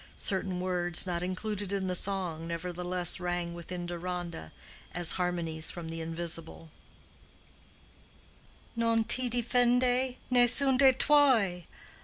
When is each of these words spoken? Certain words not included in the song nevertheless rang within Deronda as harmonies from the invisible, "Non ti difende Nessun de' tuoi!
Certain 0.17 0.59
words 0.59 1.05
not 1.05 1.21
included 1.21 1.71
in 1.71 1.85
the 1.85 1.93
song 1.93 2.47
nevertheless 2.47 3.19
rang 3.19 3.53
within 3.53 3.85
Deronda 3.85 4.51
as 4.95 5.11
harmonies 5.11 5.69
from 5.69 5.89
the 5.89 6.01
invisible, 6.01 6.71
"Non 8.75 9.03
ti 9.03 9.29
difende 9.29 10.15
Nessun 10.31 10.77
de' 10.77 10.91
tuoi! 10.93 11.67